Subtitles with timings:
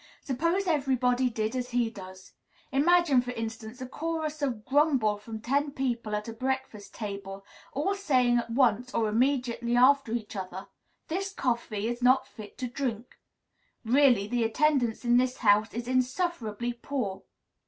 [0.23, 2.33] Suppose everybody did as he does.
[2.71, 7.93] Imagine, for instance, a chorus of grumble from ten people at a breakfast table, all
[7.93, 10.69] saying at once, or immediately after each other,
[11.07, 13.19] "This coffee is not fit to drink."
[13.85, 17.21] "Really, the attendance in this house is insufferably poor."